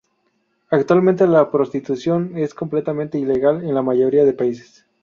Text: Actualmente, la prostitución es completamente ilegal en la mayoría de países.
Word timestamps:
Actualmente, 0.71 1.27
la 1.27 1.51
prostitución 1.51 2.35
es 2.35 2.55
completamente 2.55 3.19
ilegal 3.19 3.63
en 3.63 3.75
la 3.75 3.83
mayoría 3.83 4.25
de 4.25 4.33
países. 4.33 4.87